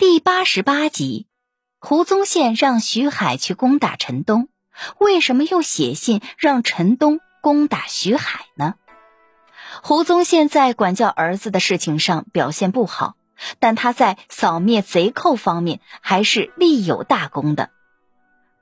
[0.00, 1.26] 第八十八集，
[1.78, 4.48] 胡宗宪让徐海去攻打陈东，
[4.98, 8.76] 为什么又写信让陈东攻打徐海呢？
[9.82, 13.14] 胡宗宪在管教儿子的事情上表现不好，
[13.58, 17.68] 但他在扫灭贼寇方面还是立有大功的。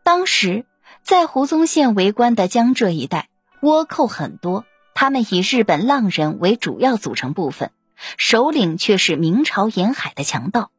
[0.02, 0.66] 当时
[1.04, 3.28] 在胡宗宪为官的江浙一带，
[3.62, 7.70] 倭寇很多，他们以日本浪人为主要组成部分，
[8.16, 10.72] 首领却是明朝沿海的强盗。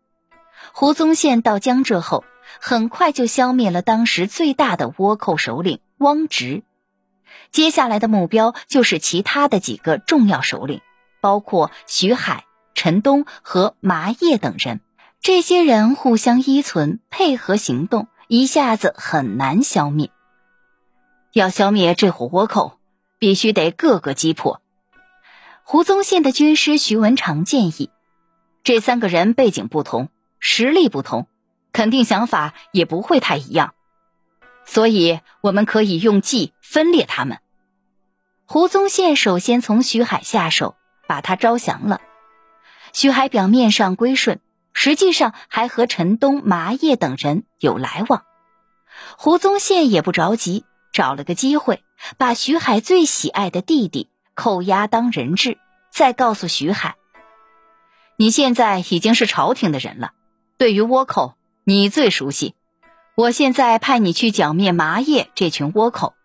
[0.79, 2.23] 胡宗宪到江浙后，
[2.61, 6.63] 很快就消灭了当时最大的倭寇首领汪直。
[7.51, 10.79] 接下来的目标就是其他的几个重要首领，
[11.19, 12.45] 包括徐海、
[12.75, 14.79] 陈东和麻叶等人。
[15.19, 20.11] 这些人互相依存，配合行动，一下子很难消灭。
[21.33, 22.77] 要消灭这伙倭寇，
[23.17, 24.61] 必须得个个击破。
[25.63, 27.89] 胡宗宪的军师徐文长建议，
[28.63, 30.07] 这三个人背景不同。
[30.39, 31.27] 实力不同，
[31.73, 33.73] 肯定想法也不会太一样，
[34.65, 37.39] 所以我们可以用计分裂他们。
[38.45, 40.75] 胡宗宪首先从徐海下手，
[41.07, 42.01] 把他招降了。
[42.93, 44.39] 徐海表面上归顺，
[44.73, 48.23] 实际上还和陈东、麻叶等人有来往。
[49.17, 51.83] 胡宗宪也不着急，找了个机会，
[52.17, 55.59] 把徐海最喜爱的弟弟扣押当人质，
[55.91, 56.95] 再告诉徐海
[58.17, 60.13] ：“你现在已经是朝廷的人了。”
[60.59, 62.53] 对于倭寇，你最熟悉。
[63.15, 66.15] 我现在派你去剿灭麻叶这群倭寇，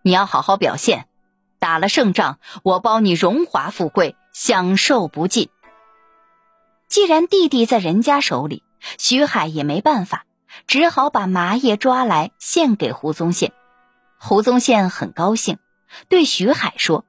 [0.00, 1.06] 你要好好表现。
[1.58, 5.50] 打了胜仗，我包你荣华富贵，享受不尽。
[6.88, 8.62] 既然弟弟在人家手里，
[8.96, 10.24] 徐海也没办法，
[10.66, 13.52] 只好把麻叶抓来献给胡宗宪。
[14.18, 15.58] 胡宗宪很高兴，
[16.08, 17.04] 对徐海说：“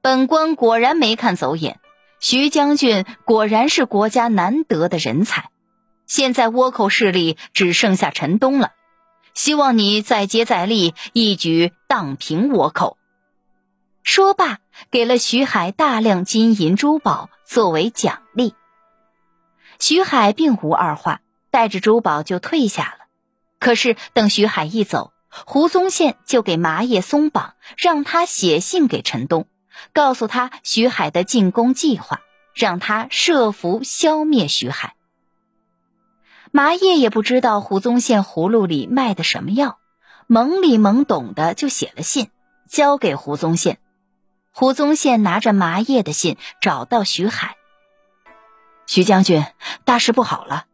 [0.00, 1.80] 本官果然没看走眼，
[2.18, 5.50] 徐将军果然是国家难得的人才。”
[6.12, 8.72] 现在倭寇势力只剩下陈东了，
[9.32, 12.98] 希望你再接再厉，一举荡平倭寇。
[14.02, 14.58] 说罢，
[14.90, 18.54] 给了徐海大量金银珠宝作为奖励。
[19.78, 23.06] 徐海并无二话，带着珠宝就退下了。
[23.58, 29.46] 可是等徐海一走，胡宗宪就给麻叶松绑，让他写信给陈东，
[29.94, 32.20] 告诉他徐海的进攻计划，
[32.54, 34.94] 让他设伏消灭徐海。
[36.54, 39.78] 麻叶也不知道胡宗宪葫芦里卖的什么药，
[40.28, 42.28] 懵里懵懂的就写了信，
[42.68, 43.78] 交给胡宗宪。
[44.52, 47.56] 胡宗宪拿着麻叶的信找到徐海，
[48.86, 49.46] 徐将军，
[49.86, 50.66] 大事不好了！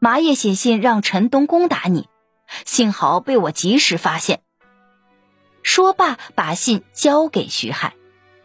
[0.00, 2.08] 麻叶写信让陈东攻打你，
[2.66, 4.40] 幸好被我及时发现。
[5.62, 7.94] 说罢，把信交给徐海。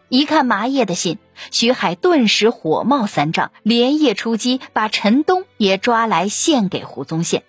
[0.07, 1.17] 一看麻叶的信，
[1.49, 7.43] 徐海顿时火冒三丈，连夜出击，把陈东也抓来献给胡宗宪。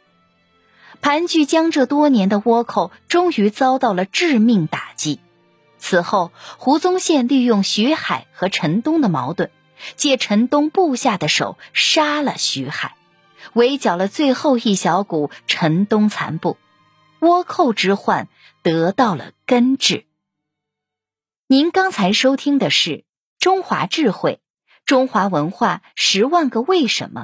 [1.02, 5.20] 盘踞江浙多年的倭寇终于遭到了致命打击。
[5.78, 9.50] 此后，胡宗宪利用徐海和陈东的矛盾，
[9.96, 12.96] 借陈东部下的手杀了徐海，
[13.52, 16.56] 围剿了最后一小股陈东残部，
[17.20, 18.28] 倭寇之患
[18.62, 20.05] 得到了根治。
[21.48, 22.90] 您刚才收听的是
[23.38, 24.32] 《中华智慧》
[24.84, 27.20] 《中华文化十万个为什么》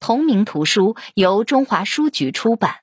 [0.00, 2.76] 同名图书，由中华书局出版，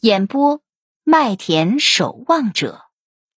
[0.00, 0.62] 演播
[1.04, 2.89] 麦田守望者。